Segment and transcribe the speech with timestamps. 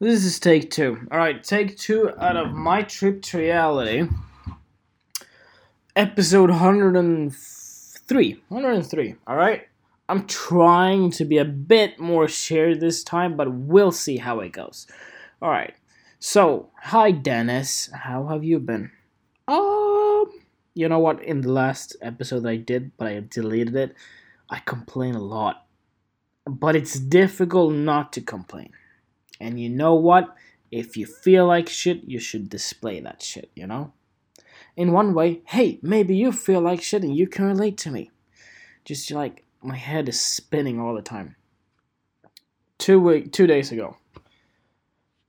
[0.00, 1.06] This is take two.
[1.10, 4.08] Alright, take two out of my trip to reality.
[5.94, 8.42] Episode 103.
[8.48, 9.68] 103, alright?
[10.08, 14.50] I'm trying to be a bit more shared this time, but we'll see how it
[14.50, 14.88] goes.
[15.40, 15.74] Alright,
[16.18, 17.88] so, hi Dennis.
[17.92, 18.90] How have you been?
[19.46, 20.26] Um,
[20.74, 21.22] you know what?
[21.22, 23.94] In the last episode I did, but I deleted it,
[24.50, 25.66] I complain a lot.
[26.46, 28.72] But it's difficult not to complain.
[29.40, 30.34] And you know what?
[30.70, 33.92] If you feel like shit, you should display that shit, you know?
[34.76, 38.10] In one way, hey, maybe you feel like shit and you can relate to me.
[38.84, 41.36] Just like my head is spinning all the time.
[42.78, 43.96] Two week, two days ago,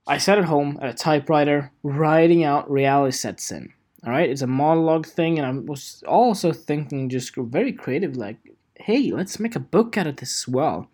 [0.06, 3.72] I sat at home at a typewriter writing out reality sets in.
[4.04, 8.36] All right, it's a monologue thing, and I was also thinking just very creative, like,
[8.76, 10.88] hey, let's make a book out of this as well.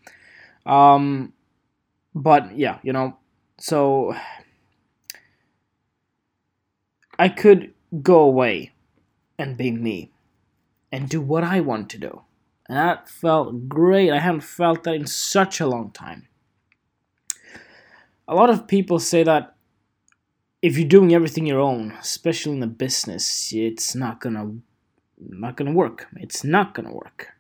[0.65, 1.35] Um,
[2.15, 3.17] but yeah, you know,
[3.59, 4.15] so
[7.19, 8.73] I could go away
[9.39, 10.13] and be me
[10.91, 12.23] and do what I want to do.
[12.69, 14.11] And that felt great.
[14.11, 16.29] I haven't felt that in such a long time.
[18.29, 19.55] A lot of people say that
[20.63, 24.57] if you're doing everything your own, especially in the business, it's not gonna
[25.19, 26.07] not gonna work.
[26.17, 27.32] It's not gonna work.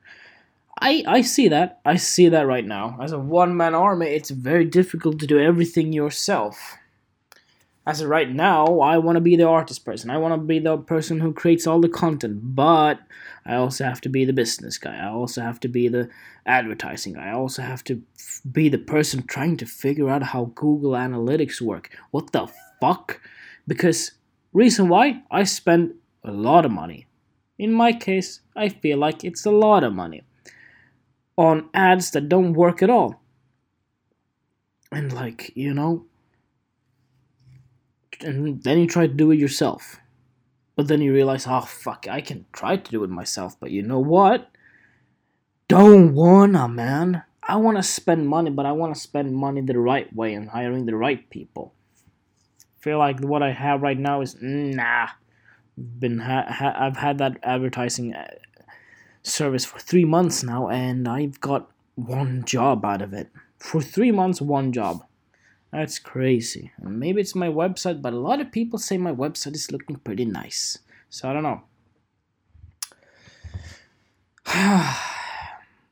[0.80, 1.80] I I see that.
[1.84, 2.98] I see that right now.
[3.00, 6.76] As a one man army, it's very difficult to do everything yourself.
[7.84, 10.08] As of right now, I want to be the artist person.
[10.08, 13.00] I want to be the person who creates all the content, but
[13.44, 14.96] I also have to be the business guy.
[14.96, 16.08] I also have to be the
[16.46, 17.30] advertising guy.
[17.30, 21.60] I also have to f- be the person trying to figure out how Google Analytics
[21.60, 21.90] work.
[22.12, 22.46] What the
[22.80, 23.20] fuck?
[23.66, 24.12] Because
[24.52, 27.08] reason why I spend a lot of money.
[27.58, 30.22] In my case, I feel like it's a lot of money
[31.36, 33.22] on ads that don't work at all.
[34.90, 36.06] And like, you know,
[38.20, 39.98] and then you try to do it yourself.
[40.76, 43.82] But then you realize, oh fuck, I can try to do it myself, but you
[43.82, 44.50] know what?
[45.68, 47.24] Don't wanna, man.
[47.42, 50.96] I wanna spend money, but I wanna spend money the right way and hiring the
[50.96, 51.74] right people.
[52.78, 55.08] Feel like what I have right now is nah.
[55.76, 58.28] Been ha- ha- I've had that advertising uh,
[59.22, 63.28] service for three months now, and I've got one job out of it.
[63.58, 65.04] For three months, one job.
[65.72, 66.72] That's crazy.
[66.80, 70.26] Maybe it's my website, but a lot of people say my website is looking pretty
[70.26, 70.78] nice.
[71.08, 71.62] So I don't know.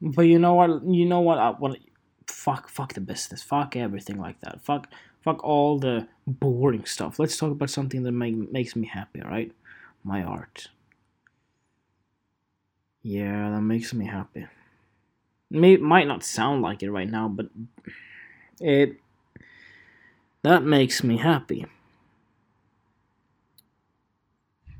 [0.02, 0.84] but you know what?
[0.84, 1.38] You know what?
[1.38, 1.78] I, what?
[2.26, 2.68] Fuck!
[2.68, 3.42] Fuck the business.
[3.42, 4.60] Fuck everything like that.
[4.60, 4.88] Fuck!
[5.22, 7.18] Fuck all the boring stuff.
[7.18, 9.20] Let's talk about something that make, makes me happy.
[9.20, 9.52] Right?
[10.04, 10.68] My art.
[13.02, 14.46] Yeah, that makes me happy.
[15.50, 17.46] May might not sound like it right now, but
[18.60, 18.96] it
[20.42, 21.66] that makes me happy.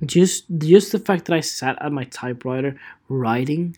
[0.05, 2.79] Just just the fact that I sat at my typewriter
[3.09, 3.77] writing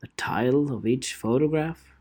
[0.00, 1.92] the title of each photograph.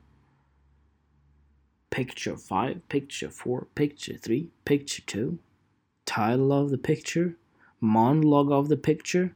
[1.90, 5.40] Picture 5, picture 4, picture 3, picture 2,
[6.06, 7.38] title of the picture,
[7.80, 9.34] monologue of the picture.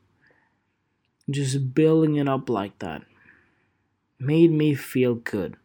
[1.29, 3.03] Just building it up like that
[4.19, 5.55] made me feel good.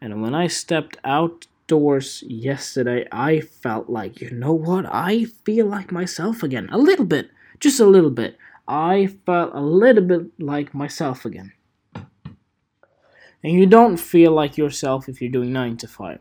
[0.00, 4.84] And when I stepped outdoors yesterday, I felt like, you know what?
[4.86, 6.68] I feel like myself again.
[6.72, 7.30] A little bit.
[7.60, 8.36] Just a little bit.
[8.66, 11.52] I felt a little bit like myself again.
[11.94, 16.18] And you don't feel like yourself if you're doing 9 to 5.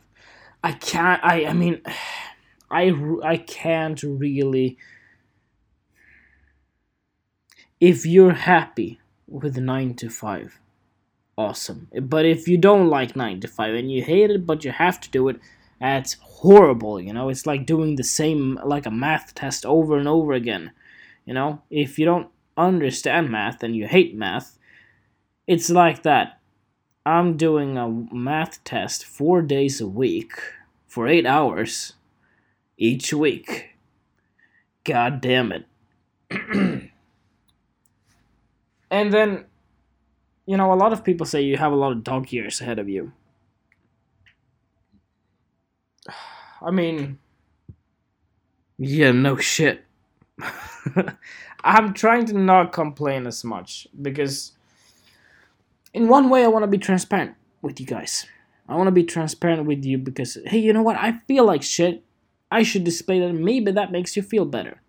[0.63, 1.81] I can't, I, I mean,
[2.71, 2.93] I,
[3.23, 4.77] I can't really.
[7.81, 10.59] If you're happy with 9 to 5,
[11.35, 11.87] awesome.
[11.99, 15.01] But if you don't like 9 to 5 and you hate it but you have
[15.01, 15.39] to do it,
[15.79, 17.29] that's horrible, you know?
[17.29, 20.73] It's like doing the same like a math test over and over again.
[21.25, 24.59] You know, if you don't understand math and you hate math,
[25.47, 26.39] it's like that.
[27.03, 30.33] I'm doing a math test 4 days a week
[30.85, 31.93] for 8 hours
[32.77, 33.75] each week.
[34.83, 35.65] God damn it.
[38.91, 39.45] and then
[40.45, 42.79] you know, a lot of people say you have a lot of dog years ahead
[42.79, 43.13] of you.
[46.61, 47.19] I mean,
[48.77, 49.85] yeah, no shit.
[51.63, 54.53] I'm trying to not complain as much because,
[55.93, 58.25] in one way, I want to be transparent with you guys.
[58.67, 60.97] I want to be transparent with you because, hey, you know what?
[60.97, 62.03] I feel like shit.
[62.49, 63.33] I should display that.
[63.33, 64.81] Maybe that makes you feel better.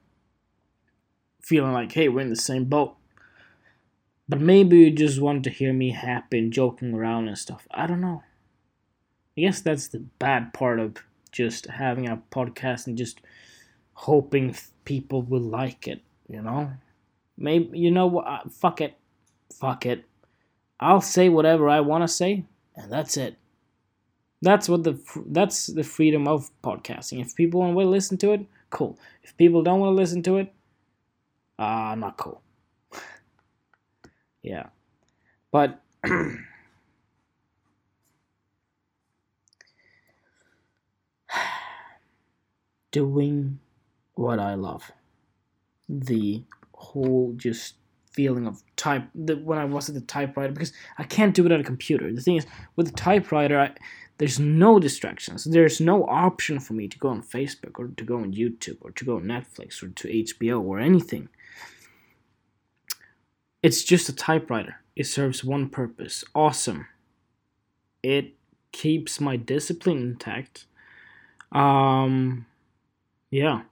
[1.41, 2.97] Feeling like, hey, we're in the same boat.
[4.33, 7.69] But maybe you just want to hear me happy and joking around and stuff.
[7.71, 8.23] I don't know.
[9.37, 10.97] I guess that's the bad part of
[11.31, 13.21] just having a podcast and just
[13.93, 14.57] hoping
[14.87, 16.01] people will like it,
[16.31, 16.73] you know?
[17.37, 18.27] Maybe, you know what?
[18.27, 18.95] Uh, fuck it.
[19.53, 20.07] Fuck it.
[20.81, 23.37] I'll say whatever I want to say, and that's it.
[24.41, 27.21] That's what the that's the freedom of podcasting.
[27.21, 28.99] If people want to listen to it, cool.
[29.23, 30.55] If people don't want to listen to it,
[31.59, 32.41] ah, uh, not cool.
[34.43, 34.67] Yeah,
[35.51, 35.83] but
[42.91, 43.59] doing
[44.15, 44.93] what I love,
[45.89, 46.45] the
[46.75, 47.75] whole just
[48.13, 51.53] feeling of type the, when I was at the typewriter because I can't do it
[51.53, 52.13] on a computer.
[52.13, 52.47] The thing is,
[52.77, 53.71] with the typewriter, I,
[54.19, 55.45] there's no distractions.
[55.45, 58.91] There's no option for me to go on Facebook or to go on YouTube or
[58.93, 61.29] to go on Netflix or to HBO or anything.
[63.63, 64.77] It's just a typewriter.
[64.97, 66.25] It serves one purpose.
[66.35, 66.87] Awesome.
[68.03, 68.35] It
[68.73, 70.67] keeps my discipline intact.
[71.53, 72.47] Um,
[73.31, 73.63] yeah.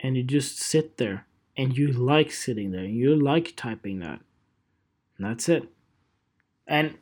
[0.00, 1.26] And you just sit there
[1.56, 2.84] and you like sitting there.
[2.84, 4.20] You like typing that.
[5.16, 5.68] And that's it.
[6.66, 6.98] And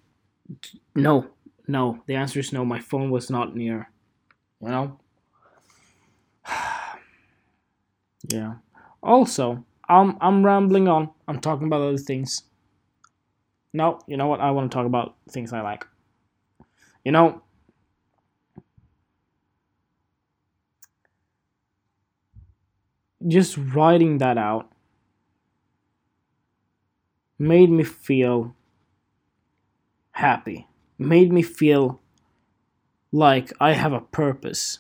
[0.95, 1.29] no,
[1.67, 2.03] no.
[2.07, 2.65] The answer is no.
[2.65, 3.91] My phone was not near.
[4.61, 4.99] You know?
[8.29, 8.55] yeah.
[9.03, 11.11] Also, I'm I'm rambling on.
[11.27, 12.43] I'm talking about other things.
[13.73, 14.41] No, you know what?
[14.41, 15.87] I want to talk about things I like.
[17.05, 17.43] You know,
[23.27, 24.71] just writing that out
[27.39, 28.55] made me feel
[30.13, 30.67] happy,
[30.99, 32.01] made me feel
[33.13, 34.79] like I have a purpose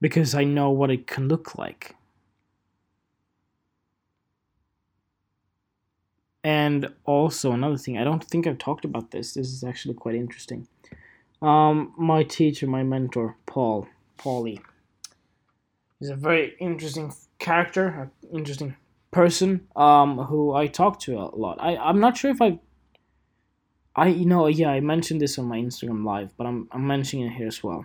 [0.00, 1.94] because I know what it can look like.
[6.44, 9.34] And also another thing, I don't think I've talked about this.
[9.34, 10.68] This is actually quite interesting.
[11.42, 13.88] Um, my teacher, my mentor, Paul,
[14.18, 14.60] Paulie,
[15.98, 18.76] He's a very interesting character, interesting
[19.10, 21.58] person um, who I talk to a lot.
[21.60, 22.58] I, I'm not sure if I.
[23.96, 27.26] I you know yeah I mentioned this on my Instagram live, but I'm I'm mentioning
[27.26, 27.84] it here as well.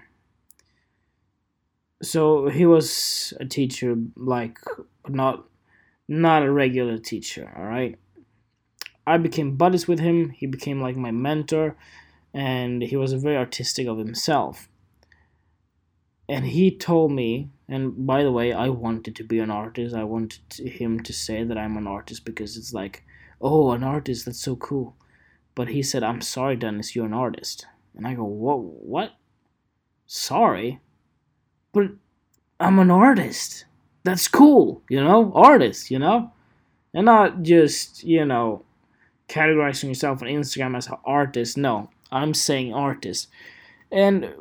[2.03, 4.59] So he was a teacher, like
[5.07, 5.45] not
[6.07, 7.51] not a regular teacher.
[7.57, 7.97] All right.
[9.05, 10.29] I became buddies with him.
[10.29, 11.75] He became like my mentor,
[12.33, 14.69] and he was very artistic of himself.
[16.29, 19.95] And he told me and by the way, I wanted to be an artist.
[19.95, 23.03] I wanted him to say that I'm an artist because it's like,
[23.41, 24.95] oh, an artist, that's so cool.
[25.55, 27.65] But he said, I'm sorry, Dennis, you're an artist.
[27.95, 28.57] And I go, what?
[28.57, 29.11] What?
[30.05, 30.81] Sorry?
[31.71, 31.93] But
[32.59, 33.65] I'm an artist.
[34.03, 35.31] That's cool, you know?
[35.33, 36.31] Artist, you know?
[36.93, 38.65] And not just, you know,
[39.27, 41.57] categorizing yourself on Instagram as an artist.
[41.57, 43.27] No, I'm saying artist.
[43.91, 44.33] And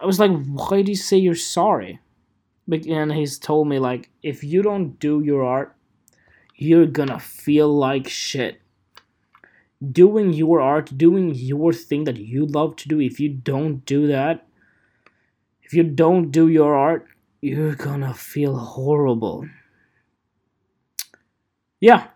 [0.00, 2.00] I was like, why do you say you're sorry?
[2.70, 5.74] and he's told me like if you don't do your art
[6.54, 8.60] you're gonna feel like shit
[9.92, 14.06] doing your art doing your thing that you love to do if you don't do
[14.06, 14.46] that
[15.62, 17.06] if you don't do your art
[17.40, 19.48] you're gonna feel horrible
[21.80, 22.08] yeah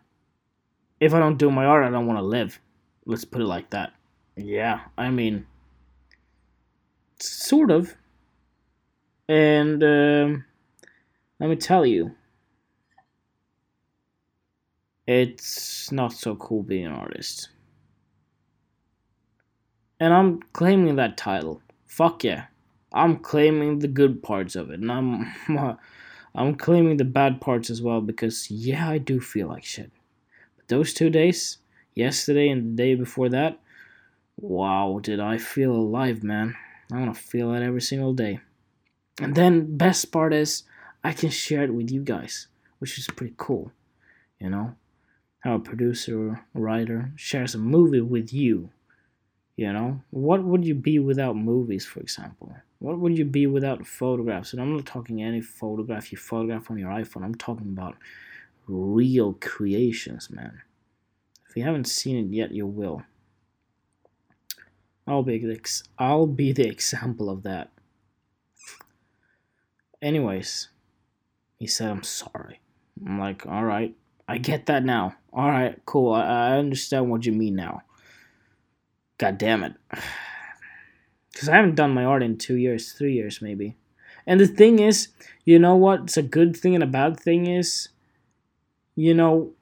[1.03, 2.61] if i don't do my art i don't want to live
[3.07, 3.93] let's put it like that
[4.37, 5.47] yeah i mean
[7.19, 7.95] sort of
[9.29, 10.45] and um,
[11.41, 12.15] let me tell you,
[15.07, 17.49] it's not so cool being an artist.
[19.99, 21.63] And I'm claiming that title.
[21.87, 22.47] Fuck yeah.
[22.93, 24.81] I'm claiming the good parts of it.
[24.81, 25.33] And I'm
[26.35, 29.93] I'm claiming the bad parts as well because yeah, I do feel like shit.
[30.69, 31.59] Those two days,
[31.95, 33.59] yesterday and the day before that,
[34.37, 36.57] wow, did I feel alive, man.
[36.93, 38.41] I want to feel that every single day.
[39.21, 40.65] And then best part is
[41.05, 43.73] I can share it with you guys, which is pretty cool.
[44.39, 44.75] You know,
[45.41, 48.71] how a producer or writer shares a movie with you.
[49.57, 52.55] You know, what would you be without movies, for example?
[52.79, 54.53] What would you be without photographs?
[54.53, 57.23] And I'm not talking any photograph you photograph on your iPhone.
[57.23, 57.97] I'm talking about
[58.67, 60.63] real creations, man.
[61.49, 63.03] If you haven't seen it yet, you will.
[65.07, 67.71] I'll be the ex- I'll be the example of that.
[70.01, 70.69] Anyways,
[71.59, 72.61] he said, I'm sorry.
[73.05, 73.95] I'm like, all right,
[74.29, 75.15] I get that now.
[75.33, 76.13] All right, cool.
[76.13, 77.83] I, I understand what you mean now.
[79.19, 79.75] God damn it.
[81.33, 83.75] Because I haven't done my art in two years, three years maybe.
[84.27, 85.09] And the thing is,
[85.47, 86.03] you know what?
[86.03, 87.89] It's a good thing and a bad thing is,
[88.95, 89.53] you know,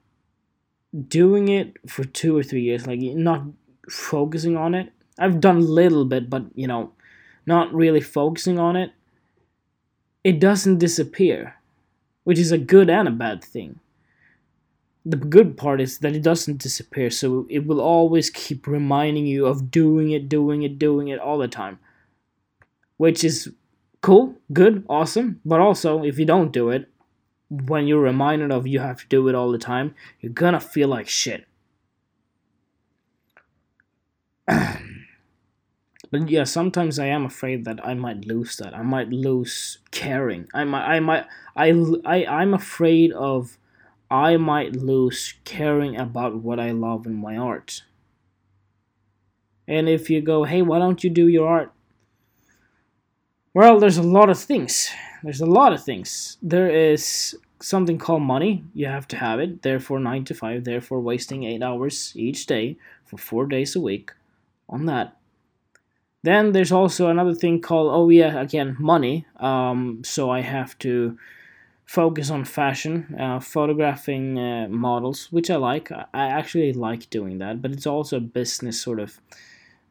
[1.07, 3.43] doing it for two or three years, like not
[3.89, 4.91] focusing on it.
[5.19, 6.91] I've done a little bit, but you know,
[7.45, 8.91] not really focusing on it,
[10.23, 11.55] it doesn't disappear,
[12.23, 13.79] which is a good and a bad thing.
[15.03, 19.47] The good part is that it doesn't disappear, so it will always keep reminding you
[19.47, 21.79] of doing it, doing it, doing it all the time.
[22.97, 23.51] Which is
[24.01, 26.87] cool, good, awesome, but also if you don't do it,
[27.51, 30.87] when you're reminded of you have to do it all the time, you're gonna feel
[30.87, 31.45] like shit.
[34.47, 34.79] but
[36.27, 38.73] yeah, sometimes I am afraid that I might lose that.
[38.73, 40.47] I might lose caring.
[40.53, 41.71] I might, I might, I,
[42.05, 43.57] I, I'm afraid of
[44.09, 47.83] I might lose caring about what I love in my art.
[49.67, 51.73] And if you go, hey, why don't you do your art?
[53.53, 54.89] Well, there's a lot of things.
[55.23, 56.37] There's a lot of things.
[56.41, 58.63] There is something called money.
[58.73, 59.61] You have to have it.
[59.61, 60.63] Therefore, 9 to 5.
[60.63, 64.11] Therefore, wasting 8 hours each day for 4 days a week
[64.67, 65.17] on that.
[66.23, 69.25] Then there's also another thing called, oh yeah, again, money.
[69.37, 71.17] Um, so I have to
[71.85, 75.91] focus on fashion, uh, photographing uh, models, which I like.
[75.91, 79.19] I actually like doing that, but it's also a business sort of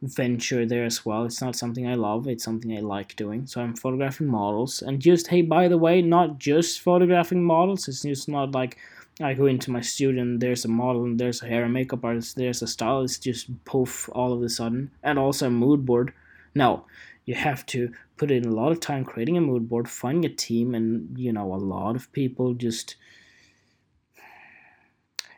[0.02, 1.25] venture there as well.
[1.25, 3.47] It's not something I love, it's something I like doing.
[3.47, 4.83] So I'm photographing models.
[4.83, 8.78] And just, hey, by the way, not just photographing models, it's just not like
[9.21, 12.04] I go into my studio and there's a model and there's a hair and makeup
[12.04, 14.90] artist, there's a stylist, just poof all of a sudden.
[15.02, 16.12] And also a mood board.
[16.54, 16.87] No,
[17.26, 20.35] you have to put in a lot of time creating a mood board, finding a
[20.35, 22.97] team, and you know, a lot of people just.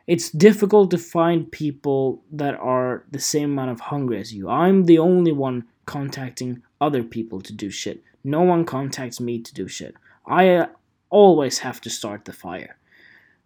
[0.06, 4.48] It's difficult to find people that are the same amount of hungry as you.
[4.48, 8.02] I'm the only one contacting other people to do shit.
[8.24, 9.94] No one contacts me to do shit.
[10.26, 10.66] I uh,
[11.10, 12.76] always have to start the fire.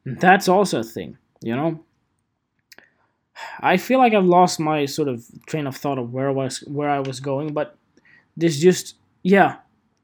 [0.05, 1.85] That's also a thing, you know?
[3.61, 6.61] I feel like I've lost my sort of train of thought of where I was
[6.61, 7.77] where I was going, but
[8.37, 9.57] this just yeah,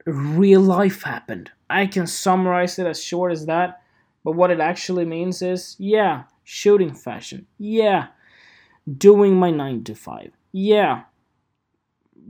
[0.04, 1.50] real life happened.
[1.70, 3.82] I can summarize it as short as that,
[4.24, 7.46] but what it actually means is yeah, shooting fashion.
[7.58, 8.08] Yeah,
[8.86, 10.32] doing my 9 to 5.
[10.52, 11.04] Yeah,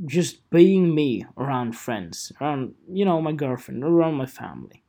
[0.07, 4.85] just being me around friends, around you know my girlfriend, around my family.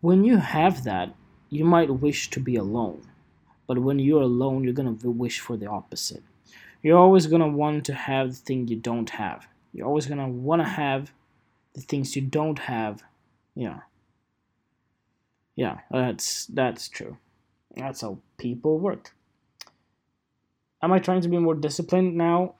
[0.00, 1.14] When you have that,
[1.48, 3.02] you might wish to be alone.
[3.66, 6.22] But when you're alone, you're going to wish for the opposite.
[6.82, 9.48] You're always going to want to have the thing you don't have.
[9.72, 11.12] You're always going to want to have
[11.74, 13.02] the things you don't have.
[13.54, 13.80] Yeah.
[15.58, 17.16] Yeah, that's that's true.
[17.74, 19.12] That's how people work.
[20.80, 22.54] Am I trying to be more disciplined now?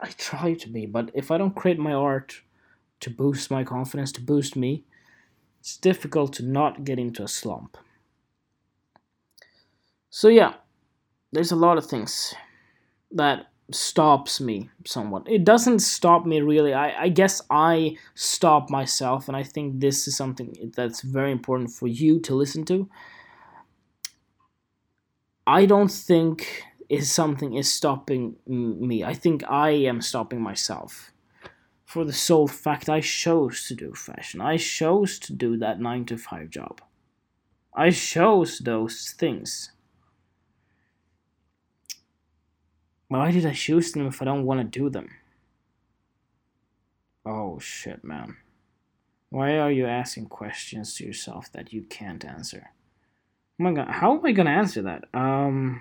[0.00, 2.40] I try to be, but if I don't create my art
[2.98, 4.82] to boost my confidence, to boost me,
[5.60, 7.78] it's difficult to not get into a slump.
[10.10, 10.54] So yeah,
[11.30, 12.34] there's a lot of things
[13.12, 15.28] that stops me somewhat.
[15.28, 16.72] It doesn't stop me really.
[16.72, 21.70] I, I guess I stop myself, and I think this is something that's very important
[21.70, 22.88] for you to listen to.
[25.46, 29.04] I don't think is something is stopping me.
[29.04, 31.12] I think I am stopping myself.
[31.84, 34.40] For the sole fact I chose to do fashion.
[34.40, 36.80] I chose to do that 9 to 5 job.
[37.74, 39.70] I chose those things.
[43.14, 45.08] Why did I choose them if I don't want to do them?
[47.24, 48.36] Oh shit, man.
[49.30, 52.72] Why are you asking questions to yourself that you can't answer?
[53.60, 55.04] Oh my god, how am I gonna answer that?
[55.14, 55.80] Um,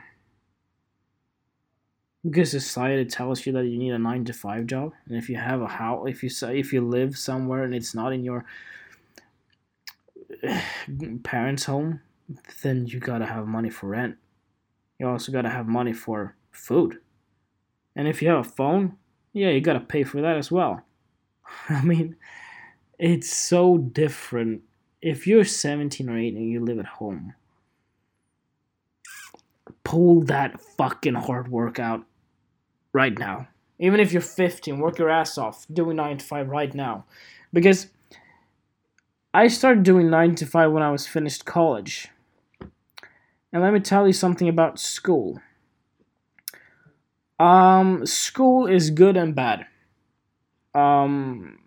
[2.24, 5.38] because society tells you that you need a nine to five job, and if you
[5.38, 8.46] have a house, if you if you live somewhere and it's not in your
[11.24, 12.02] parents' home,
[12.62, 14.18] then you gotta have money for rent.
[15.00, 17.00] You also gotta have money for food.
[17.96, 18.98] And if you have a phone,
[19.34, 20.82] yeah, you gotta pay for that as well.
[21.70, 22.16] I mean,
[23.00, 24.62] it's so different.
[25.02, 27.34] If you're 17 or 18 and you live at home,
[29.84, 32.06] pull that fucking hard work out
[32.94, 33.48] right now.
[33.80, 37.06] Even if you're 15, work your ass off doing 9 to 5 right now.
[37.52, 37.88] Because
[39.34, 42.10] I started doing 9 to 5 when I was finished college.
[43.52, 45.42] And let me tell you something about school.
[47.44, 49.66] Um, school is good and bad.
[50.74, 51.60] Um,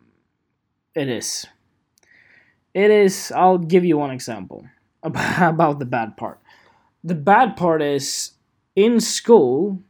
[0.94, 1.44] it is.
[2.72, 3.30] It is.
[3.36, 4.64] I'll give you one example
[5.02, 6.40] about, the bad part.
[7.04, 8.32] The bad part is
[8.74, 9.82] in school.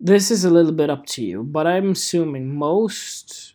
[0.00, 3.54] This is a little bit up to you, but I'm assuming most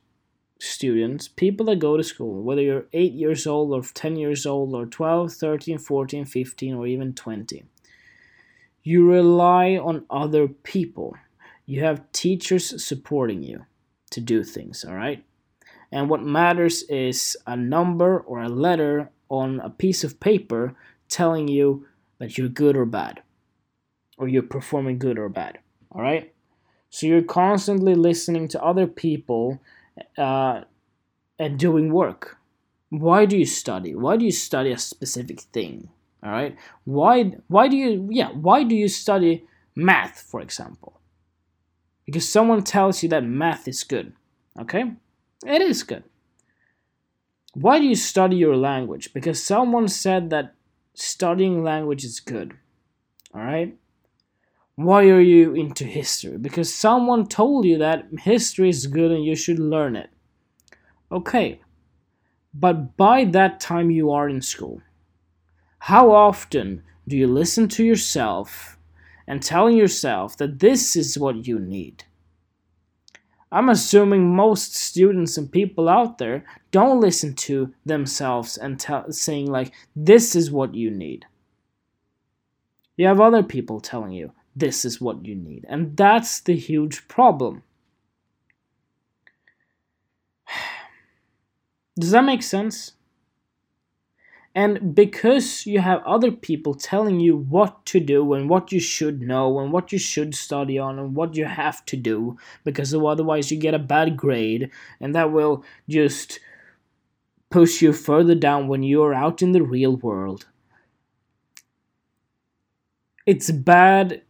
[0.59, 4.73] students, people that go to school, whether you're 8 years old or 10 years old
[4.73, 7.65] or 12, 13, 14, 15, or even 20,
[8.83, 11.15] you rely on other people.
[11.65, 13.65] You have teachers supporting you
[14.11, 15.23] to do things, all right?
[15.91, 20.75] And what matters is a number or a letter on a piece of paper
[21.07, 21.87] telling you
[22.17, 23.21] that you're good or bad,
[24.17, 25.59] or you're performing good or bad,
[25.91, 26.33] all right?
[26.89, 29.61] So you're constantly listening to other people
[30.17, 30.61] uh,
[31.39, 32.37] and doing work.
[32.89, 33.95] Why do you study?
[33.95, 35.89] Why do you study a specific thing?
[36.23, 36.55] All right.
[36.85, 37.35] Why?
[37.47, 38.07] Why do you?
[38.11, 38.29] Yeah.
[38.29, 41.01] Why do you study math, for example?
[42.05, 44.13] Because someone tells you that math is good.
[44.59, 44.93] Okay,
[45.45, 46.03] it is good.
[47.53, 49.13] Why do you study your language?
[49.13, 50.55] Because someone said that
[50.93, 52.57] studying language is good.
[53.33, 53.75] All right.
[54.75, 56.37] Why are you into history?
[56.37, 60.09] Because someone told you that history is good and you should learn it.
[61.11, 61.61] Okay,
[62.55, 64.81] but by that time you are in school,
[65.87, 68.77] how often do you listen to yourself
[69.27, 72.05] and telling yourself that this is what you need?
[73.51, 79.51] I'm assuming most students and people out there don't listen to themselves and tell, saying
[79.51, 81.25] like this is what you need.
[82.95, 85.65] You have other people telling you this is what you need.
[85.67, 87.63] And that's the huge problem.
[91.99, 92.93] Does that make sense?
[94.55, 99.19] And because you have other people telling you what to do and what you should
[99.19, 103.51] know and what you should study on and what you have to do, because otherwise
[103.51, 104.69] you get a bad grade,
[105.01, 106.39] and that will just
[107.49, 110.45] push you further down when you're out in the real world.
[113.25, 114.21] It's bad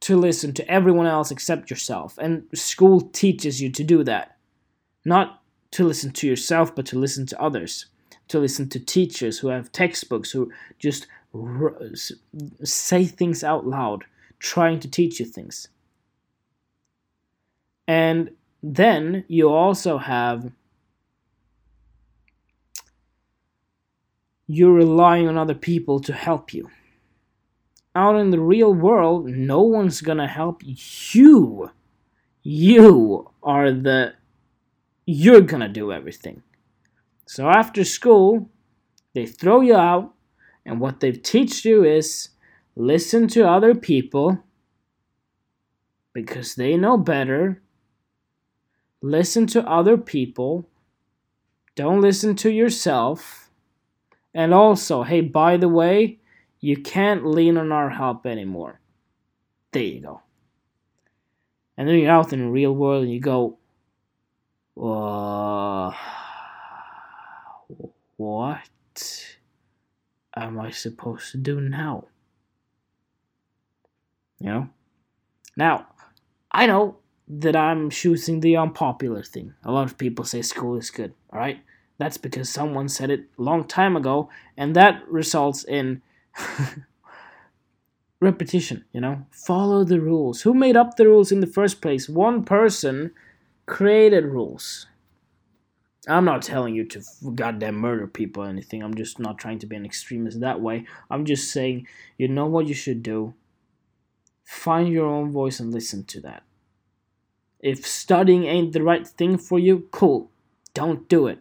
[0.00, 2.16] to listen to everyone else except yourself.
[2.18, 4.36] And school teaches you to do that.
[5.04, 5.42] Not
[5.72, 7.86] to listen to yourself, but to listen to others.
[8.28, 11.76] To listen to teachers who have textbooks, who just r-
[12.64, 14.04] say things out loud,
[14.38, 15.68] trying to teach you things.
[17.86, 18.30] And
[18.62, 20.50] then you also have
[24.48, 26.68] you're relying on other people to help you
[27.96, 31.70] out in the real world, no one's gonna help you.
[32.42, 34.14] You are the.
[35.06, 36.42] You're gonna do everything.
[37.26, 38.48] So after school,
[39.14, 40.14] they throw you out,
[40.64, 42.30] and what they've teach you is
[42.76, 44.44] listen to other people
[46.12, 47.62] because they know better.
[49.02, 50.68] Listen to other people.
[51.74, 53.50] Don't listen to yourself.
[54.32, 56.18] And also, hey, by the way,
[56.60, 58.80] you can't lean on our help anymore.
[59.72, 60.22] There you go.
[61.76, 63.58] And then you're out in the real world and you go,
[64.80, 65.92] uh,
[68.16, 69.36] what
[70.36, 72.04] am I supposed to do now?
[74.38, 74.68] You know?
[75.56, 75.86] Now,
[76.50, 76.98] I know
[77.28, 79.54] that I'm choosing the unpopular thing.
[79.64, 81.60] A lot of people say school is good, alright?
[81.98, 86.02] That's because someone said it a long time ago, and that results in
[88.20, 89.26] repetition, you know?
[89.30, 90.42] Follow the rules.
[90.42, 92.08] Who made up the rules in the first place?
[92.08, 93.12] One person
[93.64, 94.86] created rules.
[96.06, 97.02] I'm not telling you to
[97.34, 98.82] goddamn murder people or anything.
[98.82, 100.86] I'm just not trying to be an extremist that way.
[101.10, 103.34] I'm just saying, you know what you should do?
[104.44, 106.44] Find your own voice and listen to that.
[107.58, 110.30] If studying ain't the right thing for you, cool.
[110.74, 111.40] Don't do it.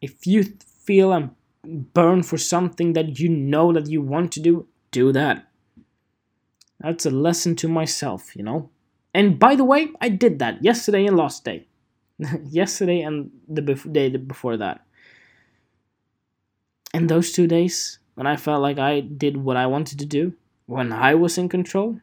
[0.00, 4.66] If you feel I'm burn for something that you know that you want to do,
[4.90, 5.46] do that.
[6.80, 8.70] That's a lesson to myself, you know?
[9.12, 11.66] And by the way, I did that yesterday and last day.
[12.44, 14.84] yesterday and the bef- day before that.
[16.92, 20.34] And those two days, when I felt like I did what I wanted to do,
[20.66, 22.00] when I was in control,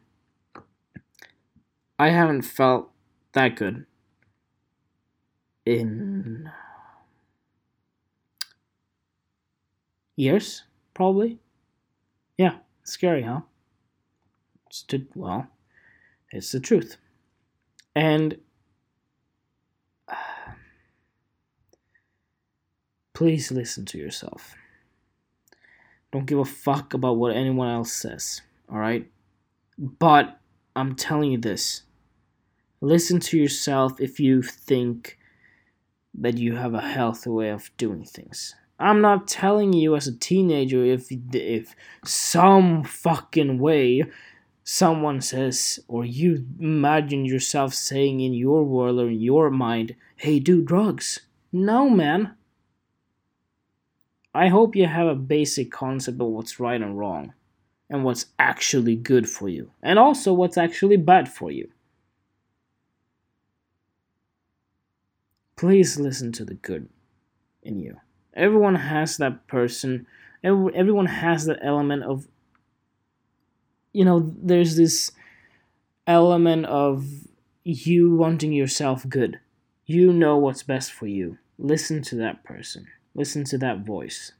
[1.98, 2.90] I haven't felt
[3.32, 3.86] that good
[5.66, 6.50] in
[10.16, 11.38] years, probably.
[12.38, 13.40] Yeah, scary, huh?
[15.14, 15.48] Well,
[16.30, 16.96] it's the truth.
[17.94, 18.38] And
[23.18, 24.54] please listen to yourself.
[26.12, 29.10] Don't give a fuck about what anyone else says, alright?
[29.76, 30.38] But
[30.76, 31.82] I'm telling you this
[32.80, 35.18] listen to yourself if you think
[36.14, 38.54] that you have a healthy way of doing things.
[38.78, 44.04] I'm not telling you as a teenager if if some fucking way
[44.62, 50.38] someone says or you imagine yourself saying in your world or in your mind, "Hey,
[50.38, 52.37] do drugs." No, man.
[54.34, 57.32] I hope you have a basic concept of what's right and wrong.
[57.90, 61.68] and what's actually good for you, and also what's actually bad for you.
[65.56, 66.88] Please listen to the good
[67.62, 67.96] in you.
[68.34, 70.06] Everyone has that person,
[70.44, 72.28] everyone has that element of,
[73.92, 75.10] you know, there's this
[76.06, 77.06] element of
[77.64, 79.40] you wanting yourself good.
[79.86, 81.38] You know what's best for you.
[81.58, 82.86] Listen to that person.
[83.14, 84.32] Listen to that voice.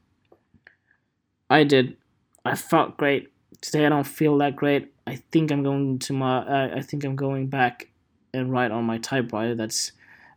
[1.49, 1.97] I did.
[2.45, 3.31] I felt great.
[3.61, 4.93] Today I don't feel that great.
[5.05, 6.39] I think I'm going to my.
[6.39, 7.89] Uh, I think I'm going back
[8.33, 9.55] and write on my typewriter.
[9.55, 9.91] That's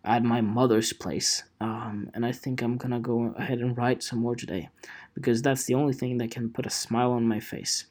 [0.04, 1.44] at my mother's place.
[1.60, 4.68] Um, and I think I'm gonna go ahead and write some more today
[5.14, 7.86] because that's the only thing that can put a smile on my face.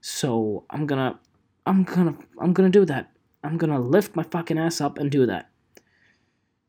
[0.00, 1.18] So I'm gonna,
[1.66, 3.10] I'm gonna, I'm gonna do that.
[3.42, 5.50] I'm gonna lift my fucking ass up and do that.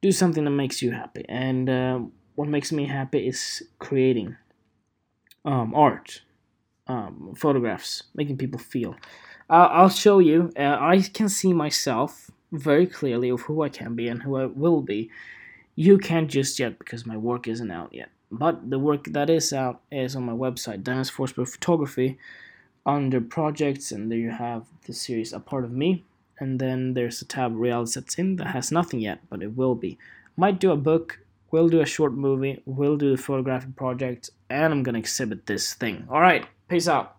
[0.01, 1.25] Do something that makes you happy.
[1.29, 1.99] And uh,
[2.35, 4.35] what makes me happy is creating
[5.45, 6.21] um, art,
[6.87, 8.95] um, photographs, making people feel.
[9.49, 10.51] Uh, I'll show you.
[10.57, 14.45] Uh, I can see myself very clearly of who I can be and who I
[14.45, 15.09] will be.
[15.75, 18.09] You can't just yet because my work isn't out yet.
[18.31, 22.17] But the work that is out is on my website, Dennis Forsberg Photography,
[22.85, 26.03] under projects, and there you have the series A Part of Me.
[26.39, 29.75] And then there's a tab Reality Sets In that has nothing yet, but it will
[29.75, 29.97] be.
[30.35, 31.19] Might do a book,
[31.53, 35.75] will do a short movie, we'll do the photographic project, and I'm gonna exhibit this
[35.75, 36.07] thing.
[36.09, 37.17] Alright, peace out.